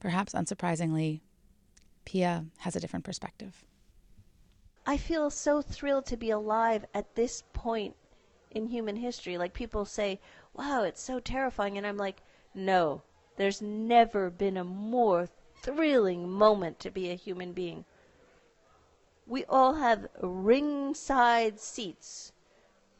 Perhaps 0.00 0.34
unsurprisingly, 0.34 1.20
Pia 2.04 2.44
has 2.58 2.76
a 2.76 2.80
different 2.80 3.04
perspective. 3.04 3.64
I 4.88 4.96
feel 4.96 5.30
so 5.30 5.60
thrilled 5.60 6.06
to 6.06 6.16
be 6.16 6.30
alive 6.30 6.86
at 6.94 7.16
this 7.16 7.42
point 7.52 7.96
in 8.52 8.68
human 8.68 8.94
history. 8.94 9.36
Like 9.36 9.52
people 9.52 9.84
say, 9.84 10.20
wow, 10.54 10.84
it's 10.84 11.02
so 11.02 11.18
terrifying. 11.18 11.76
And 11.76 11.84
I'm 11.84 11.96
like, 11.96 12.22
no, 12.54 13.02
there's 13.36 13.60
never 13.60 14.30
been 14.30 14.56
a 14.56 14.62
more 14.64 15.28
thrilling 15.60 16.30
moment 16.30 16.78
to 16.80 16.90
be 16.90 17.10
a 17.10 17.16
human 17.16 17.52
being. 17.52 17.84
We 19.26 19.44
all 19.46 19.74
have 19.74 20.08
ringside 20.20 21.58
seats 21.58 22.32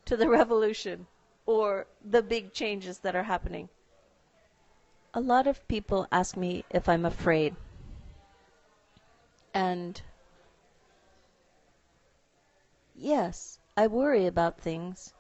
to 0.07 0.17
the 0.17 0.29
revolution 0.41 1.07
or 1.47 1.87
the 2.05 2.23
big 2.23 2.53
changes 2.53 2.99
that 2.99 3.15
are 3.15 3.23
happening. 3.23 3.69
A 5.15 5.21
lot 5.21 5.47
of 5.47 5.67
people 5.69 6.09
ask 6.11 6.37
me 6.37 6.65
if 6.69 6.89
I'm 6.89 7.05
afraid. 7.05 7.55
And 9.55 10.03
yes, 12.97 13.59
I 13.77 13.87
worry 13.87 14.27
about 14.27 14.61
things, 14.61 15.13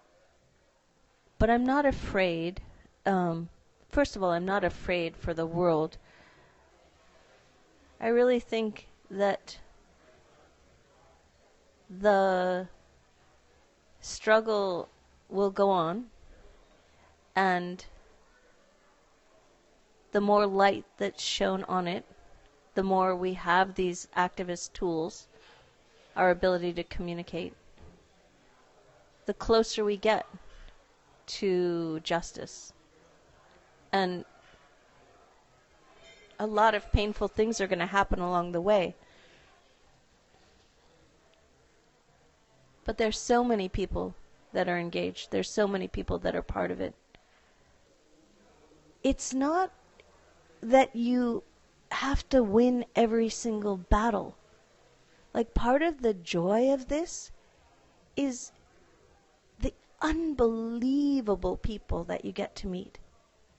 but 1.39 1.51
I'm 1.51 1.65
not 1.65 1.87
afraid. 1.87 2.61
Um, 3.05 3.49
first 3.89 4.17
of 4.17 4.23
all, 4.23 4.31
I'm 4.31 4.47
not 4.47 4.65
afraid 4.65 5.17
for 5.17 5.35
the 5.35 5.47
world 5.47 5.99
I 7.99 8.09
really 8.09 8.41
think 8.41 8.89
that 9.11 9.59
the 11.89 12.69
struggle 14.01 14.89
will 15.31 15.51
go 15.51 15.71
on 15.71 16.11
and 17.35 17.87
the 20.13 20.21
more 20.21 20.47
light 20.47 20.85
that's 20.99 21.23
shown 21.23 21.65
on 21.65 21.89
it, 21.89 22.05
the 22.75 22.83
more 22.83 23.17
we 23.17 23.33
have 23.35 23.75
these 23.75 24.09
activist 24.15 24.75
tools, 24.75 25.27
our 26.15 26.31
ability 26.31 26.75
to 26.75 26.85
communicate, 26.85 27.55
the 29.27 29.35
closer 29.35 29.85
we 29.85 29.97
get 29.97 30.27
to 31.27 32.01
justice. 32.01 32.73
And 33.93 34.25
a 36.39 36.47
lot 36.47 36.75
of 36.75 36.91
painful 36.93 37.29
things 37.29 37.61
are 37.61 37.67
going 37.67 37.81
to 37.81 37.87
happen 37.87 38.21
along 38.21 38.53
the 38.53 38.61
way. 38.61 38.95
But 42.85 42.99
there's 42.99 43.19
so 43.19 43.43
many 43.43 43.69
people 43.69 44.15
that 44.53 44.69
are 44.69 44.79
engaged. 44.79 45.33
There's 45.33 45.51
so 45.51 45.67
many 45.67 45.89
people 45.89 46.19
that 46.21 46.37
are 46.37 46.43
part 46.43 46.71
of 46.71 46.81
it. 46.81 46.95
It's 49.03 49.35
not 49.35 49.73
that 50.61 50.95
you 50.95 51.43
have 51.91 52.29
to 52.29 52.43
win 52.43 52.85
every 52.95 53.29
single 53.29 53.77
battle. 53.77 54.37
Like 55.35 55.53
part 55.53 55.83
of 55.83 56.03
the 56.03 56.15
joy 56.15 56.73
of 56.73 56.89
this 56.89 57.31
is 58.17 58.53
unbelievable 60.07 61.57
people 61.57 62.05
that 62.05 62.25
you 62.25 62.31
get 62.31 62.55
to 62.55 62.69
meet 62.69 63.01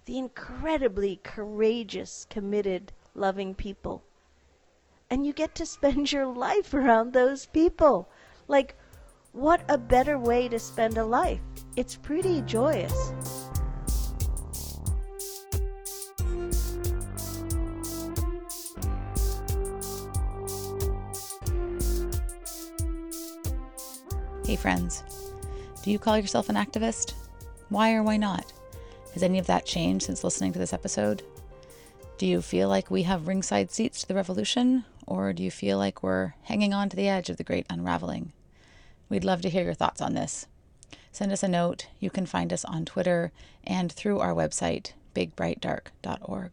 the 0.06 0.18
incredibly 0.18 1.20
courageous, 1.22 2.26
committed, 2.30 2.94
loving 3.14 3.54
people. 3.54 4.02
And 5.10 5.26
you 5.26 5.34
get 5.34 5.54
to 5.56 5.66
spend 5.66 6.14
your 6.14 6.26
life 6.26 6.74
around 6.74 7.12
those 7.12 7.46
people. 7.48 8.08
Like, 8.48 8.78
what 9.34 9.60
a 9.68 9.78
better 9.78 10.18
way 10.18 10.48
to 10.48 10.58
spend 10.60 10.98
a 10.98 11.04
life? 11.04 11.42
It's 11.76 11.98
pretty 11.98 12.42
joyous. 12.44 13.12
Hey, 24.46 24.56
friends. 24.56 25.04
Do 25.88 25.94
you 25.94 26.00
call 26.00 26.18
yourself 26.18 26.50
an 26.50 26.58
activist? 26.58 27.14
Why 27.70 27.94
or 27.94 28.04
why 28.04 28.18
not? 28.18 28.52
Has 29.14 29.24
any 29.24 29.40
of 29.40 29.48
that 29.48 29.66
changed 29.66 30.06
since 30.06 30.22
listening 30.22 30.52
to 30.52 30.60
this 30.60 30.74
episode? 30.74 31.24
Do 32.18 32.26
you 32.26 32.42
feel 32.42 32.68
like 32.68 32.92
we 32.92 33.04
have 33.04 33.30
ringside 33.30 33.72
seats 33.72 34.02
to 34.02 34.08
the 34.10 34.14
revolution, 34.14 34.84
or 35.06 35.32
do 35.32 35.42
you 35.42 35.50
feel 35.50 35.78
like 35.78 36.04
we're 36.04 36.34
hanging 36.42 36.74
on 36.74 36.90
to 36.90 36.98
the 36.98 37.08
edge 37.08 37.30
of 37.30 37.38
the 37.38 37.46
great 37.46 37.66
unraveling? 37.70 38.34
We'd 39.08 39.24
love 39.24 39.42
to 39.44 39.50
hear 39.50 39.64
your 39.64 39.74
thoughts 39.74 40.02
on 40.02 40.14
this. 40.14 40.48
Send 41.14 41.32
us 41.32 41.42
a 41.42 41.48
note. 41.48 41.88
You 42.02 42.10
can 42.10 42.26
find 42.26 42.52
us 42.52 42.66
on 42.66 42.84
Twitter 42.84 43.32
and 43.64 43.90
through 43.90 44.20
our 44.20 44.34
website, 44.34 44.92
bigbrightdark.org. 45.16 46.52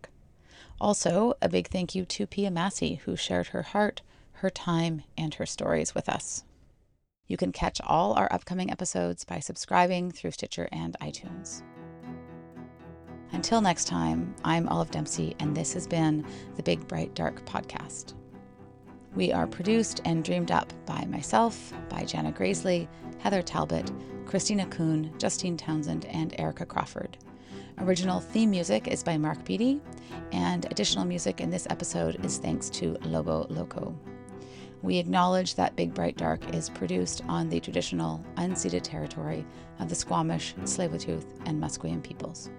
Also, 0.81 1.35
a 1.43 1.49
big 1.49 1.67
thank 1.67 1.97
you 1.97 2.05
to 2.05 2.29
Pia 2.29 2.53
Massey, 2.53 3.01
who 3.05 3.17
shared 3.17 3.49
her 3.49 3.63
heart, 3.63 4.01
her 4.35 4.51
time, 4.51 5.03
and 5.19 5.35
her 5.35 5.47
stories 5.47 5.93
with 5.93 6.09
us. 6.09 6.45
You 7.27 7.39
can 7.39 7.53
catch 7.53 7.81
all 7.87 8.13
our 8.15 8.31
upcoming 8.31 8.71
episodes 8.71 9.25
by 9.25 9.39
subscribing 9.39 10.11
through 10.11 10.33
Stitcher 10.33 10.69
and 10.73 10.95
iTunes. 11.01 11.63
Until 13.33 13.63
next 13.63 13.87
time, 13.87 14.35
I'm 14.45 14.69
Olive 14.69 14.91
Dempsey, 14.91 15.35
and 15.41 15.57
this 15.57 15.73
has 15.73 15.87
been 15.87 16.25
the 16.57 16.63
Big 16.63 16.87
Bright 16.87 17.15
Dark 17.15 17.45
podcast. 17.47 18.13
We 19.15 19.33
are 19.33 19.47
produced 19.47 20.03
and 20.05 20.23
dreamed 20.23 20.51
up 20.51 20.71
by 20.85 21.07
myself, 21.07 21.73
by 21.89 22.05
Jana 22.05 22.31
Graisley, 22.31 22.89
Heather 23.19 23.43
Talbot, 23.43 23.91
Christina 24.27 24.67
Kuhn, 24.67 25.11
Justine 25.19 25.57
Townsend, 25.57 26.05
and 26.07 26.39
Erica 26.39 26.67
Crawford. 26.67 27.17
Original 27.79 28.21
theme 28.21 28.51
music 28.51 28.87
is 28.87 29.03
by 29.03 29.17
Mark 29.17 29.43
Beatty, 29.45 29.81
and 30.33 30.67
additional 30.67 31.07
music 31.07 31.41
in 31.41 31.49
this 31.49 31.67
episode 31.71 32.23
is 32.25 32.37
thanks 32.37 32.69
to 32.71 32.99
Lobo 33.05 33.47
Loco. 33.49 33.99
We 34.85 34.99
acknowledge 34.99 35.55
that 35.55 35.77
Big 35.77 35.95
Bright 35.95 36.19
Dark 36.19 36.55
is 36.55 36.69
produced 36.69 37.23
on 37.27 37.49
the 37.49 37.59
traditional 37.59 38.23
unceded 38.37 38.83
territory 38.83 39.47
of 39.79 39.89
the 39.89 39.95
Squamish, 39.95 40.55
Tsleil-Waututh, 40.57 41.25
and 41.47 41.59
Musqueam 41.59 42.03
peoples. 42.03 42.51